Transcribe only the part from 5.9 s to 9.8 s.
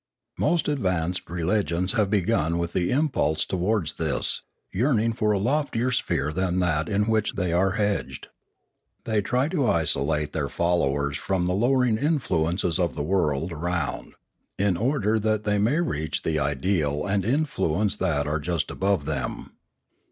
sphere than that in which they are hedged. They try to